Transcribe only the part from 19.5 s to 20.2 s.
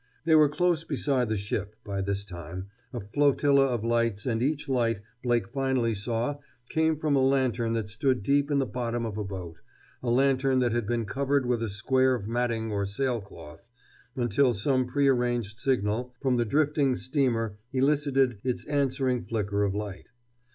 of light.